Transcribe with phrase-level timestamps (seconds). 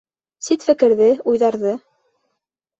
[0.47, 1.77] Сит фекерҙе, уйҙарҙы.